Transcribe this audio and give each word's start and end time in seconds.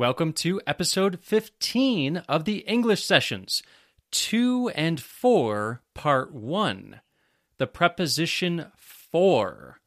Welcome 0.00 0.32
to 0.32 0.62
episode 0.66 1.18
15 1.20 2.22
of 2.26 2.46
the 2.46 2.60
English 2.60 3.04
Sessions, 3.04 3.62
2 4.12 4.70
and 4.70 4.98
4, 4.98 5.82
part 5.92 6.32
1. 6.32 7.02
The 7.58 7.66
preposition 7.66 8.72
for. 8.78 9.82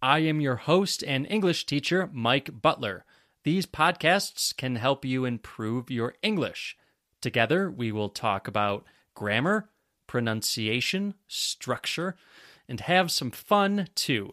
I 0.00 0.20
am 0.20 0.40
your 0.40 0.56
host 0.56 1.04
and 1.04 1.26
English 1.28 1.66
teacher, 1.66 2.08
Mike 2.14 2.62
Butler. 2.62 3.04
These 3.44 3.66
podcasts 3.66 4.56
can 4.56 4.76
help 4.76 5.04
you 5.04 5.26
improve 5.26 5.90
your 5.90 6.14
English. 6.22 6.78
Together, 7.20 7.70
we 7.70 7.92
will 7.92 8.08
talk 8.08 8.48
about 8.48 8.86
grammar, 9.12 9.68
pronunciation, 10.06 11.12
structure, 11.28 12.16
and 12.66 12.80
have 12.80 13.10
some 13.10 13.30
fun 13.30 13.88
too. 13.94 14.32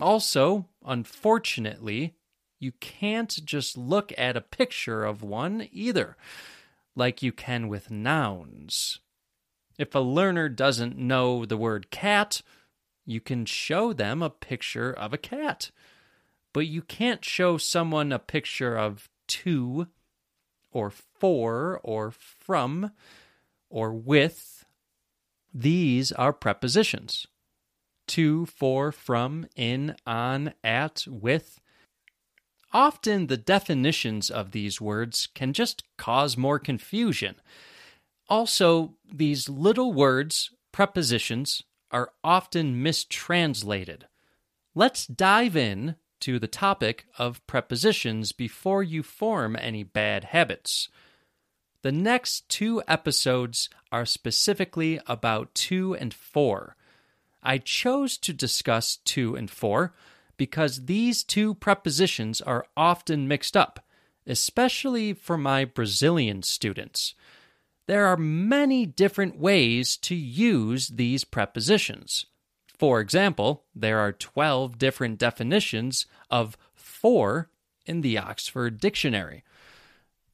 Also, 0.00 0.64
unfortunately, 0.82 2.14
you 2.58 2.72
can't 2.80 3.44
just 3.44 3.76
look 3.76 4.10
at 4.16 4.38
a 4.38 4.40
picture 4.40 5.04
of 5.04 5.22
one 5.22 5.68
either, 5.70 6.16
like 6.96 7.22
you 7.22 7.32
can 7.32 7.68
with 7.68 7.90
nouns. 7.90 9.00
If 9.78 9.94
a 9.94 10.00
learner 10.00 10.48
doesn't 10.48 10.96
know 10.96 11.44
the 11.44 11.58
word 11.58 11.90
cat, 11.90 12.40
you 13.08 13.20
can 13.22 13.46
show 13.46 13.94
them 13.94 14.22
a 14.22 14.28
picture 14.28 14.92
of 14.92 15.14
a 15.14 15.18
cat. 15.18 15.70
But 16.52 16.66
you 16.66 16.82
can't 16.82 17.24
show 17.24 17.56
someone 17.56 18.12
a 18.12 18.18
picture 18.18 18.76
of 18.76 19.08
to, 19.28 19.88
or 20.70 20.90
for, 20.90 21.80
or 21.82 22.10
from, 22.10 22.92
or 23.70 23.94
with. 23.94 24.66
These 25.54 26.12
are 26.12 26.34
prepositions 26.34 27.26
to, 28.08 28.44
for, 28.44 28.92
from, 28.92 29.46
in, 29.56 29.96
on, 30.06 30.52
at, 30.62 31.06
with. 31.08 31.60
Often 32.72 33.28
the 33.28 33.38
definitions 33.38 34.28
of 34.30 34.50
these 34.50 34.82
words 34.82 35.28
can 35.34 35.54
just 35.54 35.82
cause 35.96 36.36
more 36.36 36.58
confusion. 36.58 37.36
Also, 38.28 38.96
these 39.10 39.48
little 39.48 39.94
words, 39.94 40.50
prepositions, 40.72 41.62
are 41.90 42.12
often 42.22 42.82
mistranslated. 42.82 44.06
Let's 44.74 45.06
dive 45.06 45.56
in 45.56 45.96
to 46.20 46.38
the 46.38 46.48
topic 46.48 47.06
of 47.18 47.46
prepositions 47.46 48.32
before 48.32 48.82
you 48.82 49.02
form 49.02 49.56
any 49.58 49.82
bad 49.82 50.24
habits. 50.24 50.88
The 51.82 51.92
next 51.92 52.48
two 52.48 52.82
episodes 52.88 53.68
are 53.92 54.04
specifically 54.04 55.00
about 55.06 55.54
2 55.54 55.94
and 55.94 56.12
4. 56.12 56.76
I 57.42 57.58
chose 57.58 58.18
to 58.18 58.32
discuss 58.32 58.96
2 59.04 59.36
and 59.36 59.50
4 59.50 59.94
because 60.36 60.86
these 60.86 61.22
two 61.22 61.54
prepositions 61.54 62.40
are 62.40 62.66
often 62.76 63.28
mixed 63.28 63.56
up, 63.56 63.84
especially 64.26 65.12
for 65.12 65.38
my 65.38 65.64
Brazilian 65.64 66.42
students 66.42 67.14
there 67.88 68.06
are 68.06 68.18
many 68.18 68.84
different 68.84 69.38
ways 69.38 69.96
to 69.96 70.14
use 70.14 70.88
these 70.88 71.24
prepositions. 71.24 72.26
For 72.78 73.00
example, 73.00 73.64
there 73.74 73.98
are 73.98 74.12
12 74.12 74.78
different 74.78 75.18
definitions 75.18 76.04
of 76.30 76.56
for 76.74 77.50
in 77.86 78.02
the 78.02 78.18
Oxford 78.18 78.78
Dictionary. 78.78 79.42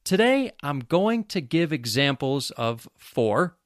Today, 0.03 0.51
I'm 0.61 0.81
going 0.81 1.23
to 1.23 1.39
give 1.39 1.71
examples 1.71 2.51
of 2.51 2.89
for 2.97 3.57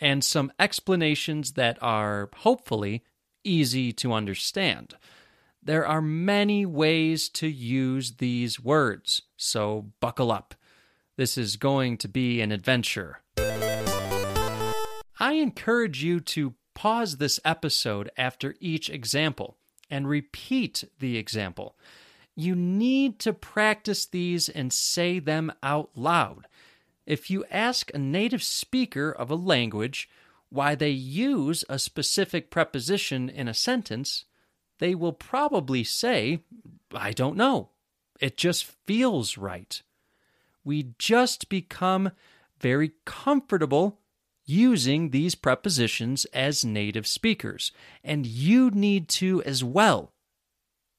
and 0.00 0.24
some 0.24 0.52
explanations 0.58 1.52
that 1.52 1.78
are 1.80 2.28
hopefully 2.38 3.04
easy 3.44 3.92
to 3.92 4.12
understand. 4.12 4.94
There 5.62 5.86
are 5.86 6.02
many 6.02 6.66
ways 6.66 7.28
to 7.30 7.46
use 7.46 8.16
these 8.16 8.58
words, 8.58 9.22
so 9.36 9.92
buckle 10.00 10.32
up. 10.32 10.56
This 11.16 11.36
is 11.36 11.56
going 11.56 11.98
to 11.98 12.08
be 12.08 12.40
an 12.40 12.50
adventure. 12.50 13.20
I 15.20 15.34
encourage 15.34 16.02
you 16.02 16.20
to 16.20 16.54
pause 16.74 17.18
this 17.18 17.38
episode 17.44 18.10
after 18.16 18.54
each 18.60 18.88
example 18.88 19.58
and 19.90 20.08
repeat 20.08 20.84
the 20.98 21.18
example. 21.18 21.76
You 22.34 22.54
need 22.54 23.18
to 23.20 23.34
practice 23.34 24.06
these 24.06 24.48
and 24.48 24.72
say 24.72 25.18
them 25.18 25.52
out 25.62 25.90
loud. 25.94 26.48
If 27.04 27.30
you 27.30 27.44
ask 27.50 27.92
a 27.92 27.98
native 27.98 28.42
speaker 28.42 29.10
of 29.12 29.30
a 29.30 29.34
language 29.34 30.08
why 30.48 30.74
they 30.74 30.90
use 30.90 31.62
a 31.68 31.78
specific 31.78 32.50
preposition 32.50 33.28
in 33.28 33.48
a 33.48 33.54
sentence, 33.54 34.24
they 34.78 34.94
will 34.94 35.12
probably 35.12 35.84
say, 35.84 36.40
I 36.94 37.12
don't 37.12 37.36
know. 37.36 37.68
It 38.18 38.38
just 38.38 38.64
feels 38.64 39.36
right 39.36 39.82
we 40.64 40.94
just 40.98 41.48
become 41.48 42.12
very 42.60 42.92
comfortable 43.04 43.98
using 44.44 45.10
these 45.10 45.34
prepositions 45.34 46.24
as 46.26 46.64
native 46.64 47.06
speakers. 47.06 47.72
And 48.02 48.26
you 48.26 48.70
need 48.70 49.08
to 49.10 49.42
as 49.44 49.62
well. 49.62 50.12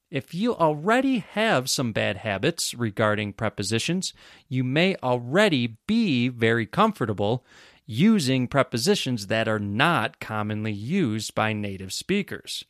If 0.09 0.33
you 0.33 0.55
already 0.55 1.19
have 1.19 1.69
some 1.69 1.91
bad 1.91 2.17
habits 2.17 2.73
regarding 2.75 3.33
prepositions, 3.33 4.13
you 4.47 4.63
may 4.63 4.95
already 4.97 5.77
be 5.87 6.27
very 6.29 6.67
comfortable 6.67 7.43
using 7.85 8.47
prepositions 8.47 9.27
that 9.27 9.47
are 9.47 9.59
not 9.59 10.19
commonly 10.19 10.71
used 10.71 11.33
by 11.33 11.51
native 11.51 11.91
speakers. 11.91 12.63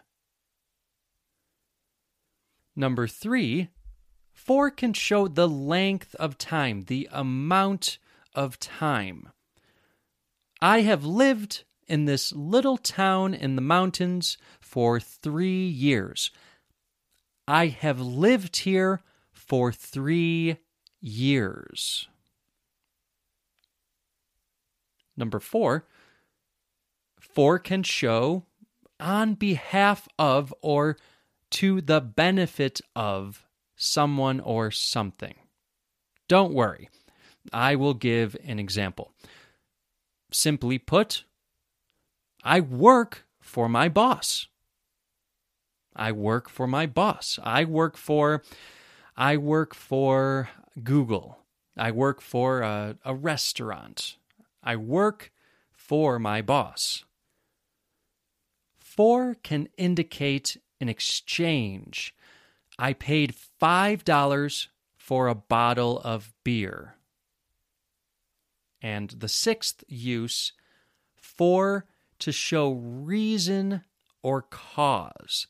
Number 2.74 3.06
three, 3.06 3.68
for 4.32 4.72
can 4.72 4.94
show 4.94 5.28
the 5.28 5.50
length 5.50 6.16
of 6.16 6.38
time, 6.38 6.84
the 6.84 7.10
amount 7.12 7.98
of 8.34 8.58
time. 8.60 9.28
I 10.62 10.84
have 10.84 11.04
lived 11.04 11.66
in 11.90 12.06
this 12.06 12.32
little 12.32 12.78
town 12.78 13.34
in 13.34 13.56
the 13.56 13.62
mountains 13.62 14.38
for 14.70 15.00
three 15.00 15.68
years. 15.68 16.30
I 17.48 17.68
have 17.68 18.00
lived 18.00 18.58
here 18.58 19.02
for 19.32 19.72
three 19.72 20.58
years. 21.02 22.08
Number 25.18 25.40
four, 25.40 25.88
for 27.20 27.58
can 27.58 27.82
show 27.82 28.46
on 29.00 29.34
behalf 29.34 30.08
of 30.20 30.54
or 30.62 30.98
to 31.50 31.82
the 31.82 32.00
benefit 32.00 32.80
of 32.96 33.48
someone 33.76 34.40
or 34.40 34.70
something. 34.70 35.34
Don't 36.28 36.54
worry, 36.54 36.90
I 37.52 37.76
will 37.76 37.96
give 37.96 38.38
an 38.46 38.60
example. 38.60 39.14
Simply 40.32 40.78
put, 40.78 41.24
I 42.44 42.60
work 42.60 43.26
for 43.42 43.68
my 43.68 43.90
boss. 43.90 44.46
I 46.00 46.14
work 46.14 46.50
for 46.50 46.66
my 46.66 46.86
boss. 46.86 47.38
I 47.44 47.66
work 47.66 47.98
for 47.98 48.42
I 49.18 49.36
work 49.36 49.76
for 49.76 50.50
Google. 50.82 51.40
I 51.76 51.92
work 51.92 52.22
for 52.22 52.62
a, 52.62 52.96
a 53.04 53.14
restaurant. 53.14 54.16
I 54.64 54.78
work 54.78 55.32
for 55.74 56.18
my 56.18 56.42
boss. 56.42 57.04
For 58.80 59.36
can 59.44 59.68
indicate 59.78 60.56
an 60.80 60.88
exchange. 60.88 62.16
I 62.78 62.94
paid 62.94 63.36
$5 63.62 64.68
for 64.96 65.28
a 65.28 65.36
bottle 65.36 66.00
of 66.00 66.32
beer. 66.46 66.96
And 68.82 69.10
the 69.10 69.28
sixth 69.28 69.84
use, 69.90 70.54
for 71.18 71.86
to 72.20 72.32
show 72.32 72.72
reason 72.72 73.84
or 74.24 74.44
cause. 74.44 75.48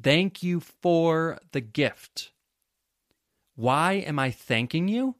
Thank 0.00 0.42
you 0.42 0.60
for 0.60 1.38
the 1.52 1.60
gift. 1.60 2.30
Why 3.54 3.94
am 3.94 4.18
I 4.18 4.30
thanking 4.30 4.88
you? 4.88 5.16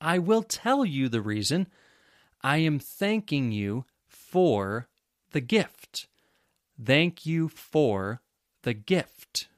I 0.00 0.18
will 0.18 0.42
tell 0.42 0.84
you 0.84 1.08
the 1.08 1.20
reason. 1.20 1.68
I 2.42 2.58
am 2.58 2.80
thanking 2.80 3.52
you 3.52 3.84
for 4.08 4.88
the 5.30 5.40
gift. 5.40 6.08
Thank 6.84 7.24
you 7.24 7.48
for 7.48 8.20
the 8.62 8.74
gift. 8.74 9.48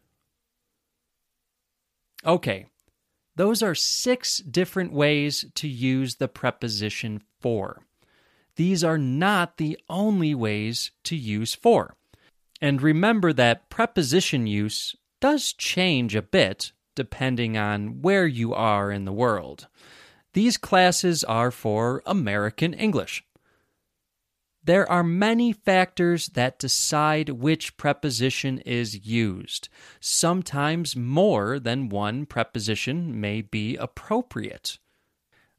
Okay, 2.26 2.66
those 3.36 3.62
are 3.62 3.74
six 3.74 4.38
different 4.38 4.92
ways 4.92 5.46
to 5.54 5.68
use 5.68 6.16
the 6.16 6.28
preposition 6.28 7.22
for. 7.40 7.82
These 8.56 8.84
are 8.84 8.98
not 8.98 9.56
the 9.56 9.78
only 9.88 10.34
ways 10.34 10.90
to 11.04 11.16
use 11.16 11.54
for. 11.54 11.96
And 12.64 12.80
remember 12.80 13.34
that 13.34 13.68
preposition 13.68 14.46
use 14.46 14.96
does 15.20 15.52
change 15.52 16.14
a 16.14 16.22
bit 16.22 16.72
depending 16.94 17.58
on 17.58 18.00
where 18.00 18.26
you 18.26 18.54
are 18.54 18.90
in 18.90 19.04
the 19.04 19.12
world. 19.12 19.68
These 20.32 20.56
classes 20.56 21.22
are 21.24 21.50
for 21.50 22.02
American 22.06 22.72
English. 22.72 23.22
There 24.64 24.90
are 24.90 25.04
many 25.04 25.52
factors 25.52 26.28
that 26.28 26.58
decide 26.58 27.28
which 27.28 27.76
preposition 27.76 28.60
is 28.60 29.06
used. 29.06 29.68
Sometimes 30.00 30.96
more 30.96 31.58
than 31.58 31.90
one 31.90 32.24
preposition 32.24 33.20
may 33.20 33.42
be 33.42 33.76
appropriate. 33.76 34.78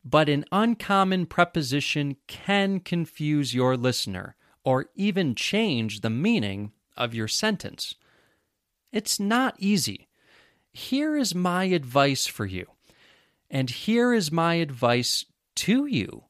But 0.04 0.28
an 0.28 0.44
uncommon 0.51 1.28
preposition 1.28 2.18
can 2.25 2.80
confuse 2.80 3.54
your 3.54 3.78
listener 3.78 4.36
or 4.63 4.88
even 4.96 5.36
change 5.36 6.01
the 6.01 6.10
meaning 6.10 6.72
of 6.97 7.13
your 7.13 7.27
sentence. 7.27 7.95
It's 8.92 9.19
not 9.19 9.56
easy. 9.59 10.07
Here 10.74 11.15
is 11.15 11.33
my 11.33 11.65
advice 11.65 12.27
for 12.27 12.45
you, 12.45 12.68
and 13.50 13.69
here 13.69 14.13
is 14.13 14.31
my 14.31 14.56
advice 14.56 15.25
to 15.56 15.86
you. 15.86 16.25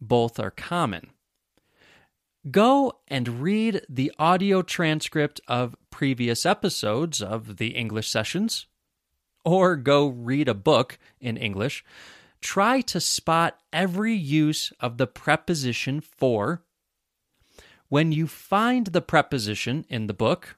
Both 0.00 0.38
are 0.38 0.50
common. 0.50 1.10
Go 2.50 3.00
and 3.08 3.40
read 3.40 3.82
the 3.88 4.12
audio 4.18 4.62
transcript 4.62 5.40
of 5.48 5.74
previous 5.90 6.46
episodes 6.46 7.20
of 7.20 7.56
the 7.56 7.68
English 7.68 8.08
sessions, 8.08 8.66
or 9.44 9.76
go 9.76 10.06
read 10.06 10.48
a 10.48 10.54
book 10.54 10.98
in 11.20 11.36
English. 11.36 11.84
Try 12.40 12.82
to 12.82 13.00
spot 13.00 13.58
every 13.72 14.14
use 14.14 14.72
of 14.78 14.98
the 14.98 15.06
preposition 15.06 16.00
for. 16.00 16.62
When 17.88 18.10
you 18.10 18.26
find 18.26 18.88
the 18.88 19.00
preposition 19.00 19.84
in 19.88 20.08
the 20.08 20.14
book 20.14 20.56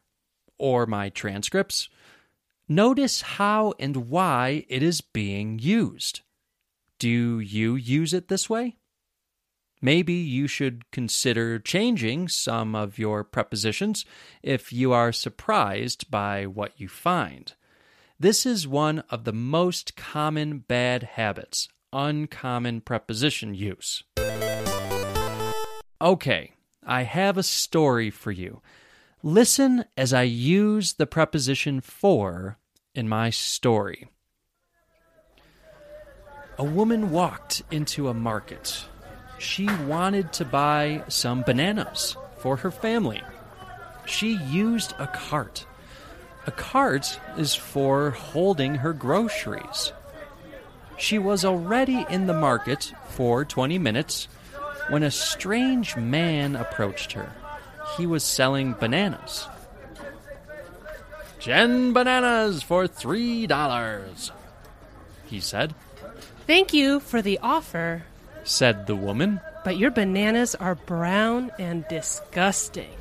or 0.58 0.86
my 0.86 1.10
transcripts, 1.10 1.88
notice 2.68 3.20
how 3.20 3.74
and 3.78 4.08
why 4.08 4.64
it 4.68 4.82
is 4.82 5.00
being 5.02 5.58
used. 5.58 6.22
Do 6.98 7.38
you 7.38 7.74
use 7.74 8.14
it 8.14 8.28
this 8.28 8.48
way? 8.48 8.76
Maybe 9.80 10.14
you 10.14 10.48
should 10.48 10.90
consider 10.90 11.58
changing 11.58 12.28
some 12.28 12.74
of 12.74 12.98
your 12.98 13.22
prepositions 13.22 14.04
if 14.42 14.72
you 14.72 14.92
are 14.92 15.12
surprised 15.12 16.10
by 16.10 16.46
what 16.46 16.72
you 16.76 16.88
find. 16.88 17.54
This 18.18 18.44
is 18.44 18.66
one 18.66 19.00
of 19.10 19.22
the 19.24 19.32
most 19.32 19.96
common 19.96 20.60
bad 20.60 21.02
habits 21.02 21.68
uncommon 21.92 22.80
preposition 22.82 23.54
use. 23.54 24.02
Okay, 26.00 26.52
I 26.88 27.02
have 27.02 27.38
a 27.38 27.44
story 27.44 28.10
for 28.10 28.32
you. 28.32 28.60
Listen 29.22 29.84
as 29.96 30.12
I 30.12 30.22
use 30.22 30.94
the 30.94 31.06
preposition 31.06 31.80
for 31.80 32.58
in 32.94 33.08
my 33.08 33.30
story. 33.30 34.08
A 36.58 36.64
woman 36.64 37.12
walked 37.12 37.62
into 37.70 38.08
a 38.08 38.14
market 38.14 38.84
she 39.38 39.66
wanted 39.84 40.32
to 40.34 40.44
buy 40.44 41.04
some 41.08 41.42
bananas 41.42 42.16
for 42.38 42.56
her 42.56 42.70
family. 42.70 43.22
She 44.04 44.36
used 44.36 44.94
a 44.98 45.06
cart. 45.06 45.64
A 46.46 46.50
cart 46.50 47.20
is 47.36 47.54
for 47.54 48.10
holding 48.10 48.76
her 48.76 48.92
groceries. 48.92 49.92
She 50.96 51.18
was 51.18 51.44
already 51.44 52.04
in 52.10 52.26
the 52.26 52.34
market 52.34 52.92
for 53.10 53.44
20 53.44 53.78
minutes 53.78 54.26
when 54.90 55.02
a 55.02 55.10
strange 55.10 55.96
man 55.96 56.56
approached 56.56 57.12
her. 57.12 57.32
He 57.96 58.06
was 58.06 58.24
selling 58.24 58.74
bananas. 58.74 59.46
Ten 61.40 61.92
bananas 61.92 62.62
for 62.62 62.86
three 62.86 63.46
dollars, 63.46 64.32
he 65.26 65.40
said. 65.40 65.74
Thank 66.46 66.72
you 66.72 67.00
for 67.00 67.22
the 67.22 67.38
offer, 67.42 68.04
said 68.44 68.86
the 68.86 68.96
woman. 68.96 69.40
But 69.64 69.76
your 69.76 69.90
bananas 69.90 70.54
are 70.54 70.74
brown 70.74 71.50
and 71.58 71.84
disgusting. 71.88 72.96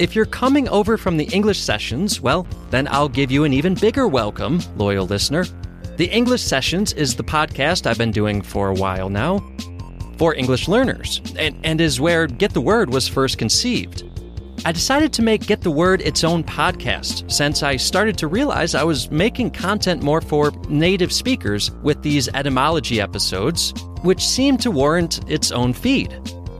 If 0.00 0.16
you're 0.16 0.26
coming 0.26 0.68
over 0.68 0.96
from 0.96 1.16
the 1.16 1.26
English 1.26 1.60
sessions, 1.60 2.20
well, 2.20 2.44
then 2.70 2.88
I'll 2.88 3.08
give 3.08 3.30
you 3.30 3.44
an 3.44 3.52
even 3.52 3.74
bigger 3.74 4.08
welcome, 4.08 4.60
loyal 4.76 5.06
listener. 5.06 5.44
The 5.96 6.06
English 6.06 6.42
Sessions 6.42 6.92
is 6.94 7.14
the 7.14 7.22
podcast 7.22 7.86
I've 7.86 7.98
been 7.98 8.10
doing 8.10 8.42
for 8.42 8.70
a 8.70 8.74
while 8.74 9.08
now 9.08 9.38
for 10.18 10.34
English 10.34 10.66
learners, 10.66 11.22
and, 11.38 11.56
and 11.62 11.80
is 11.80 12.00
where 12.00 12.26
Get 12.26 12.52
the 12.52 12.60
Word 12.60 12.90
was 12.90 13.06
first 13.06 13.38
conceived. 13.38 14.02
I 14.64 14.72
decided 14.72 15.12
to 15.14 15.22
make 15.22 15.46
Get 15.46 15.62
the 15.62 15.70
Word 15.70 16.00
its 16.02 16.24
own 16.24 16.42
podcast 16.42 17.30
since 17.30 17.62
I 17.62 17.76
started 17.76 18.18
to 18.18 18.26
realize 18.26 18.74
I 18.74 18.82
was 18.82 19.10
making 19.10 19.52
content 19.52 20.02
more 20.02 20.20
for 20.20 20.50
native 20.68 21.12
speakers 21.12 21.70
with 21.82 22.02
these 22.02 22.28
etymology 22.34 23.00
episodes, 23.00 23.72
which 24.02 24.26
seemed 24.26 24.60
to 24.62 24.70
warrant 24.70 25.20
its 25.30 25.52
own 25.52 25.72
feed. 25.72 26.12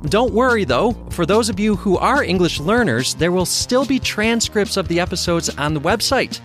Don't 0.05 0.33
worry 0.33 0.64
though, 0.64 0.93
for 1.11 1.26
those 1.26 1.49
of 1.49 1.59
you 1.59 1.75
who 1.75 1.99
are 1.99 2.23
English 2.23 2.61
learners, 2.61 3.14
there 3.17 3.33
will 3.33 3.45
still 3.47 3.85
be 3.85 3.99
transcripts 3.99 4.76
of 4.76 4.87
the 4.87 5.00
episodes 5.00 5.50
on 5.59 5.75
the 5.75 5.81
website. 5.81 6.40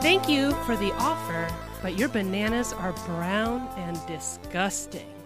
Thank 0.00 0.28
you 0.28 0.52
for 0.64 0.76
the 0.76 0.92
offer, 0.94 1.48
but 1.82 1.98
your 1.98 2.08
bananas 2.08 2.72
are 2.72 2.92
brown 3.06 3.68
and 3.76 3.98
disgusting. 4.06 5.19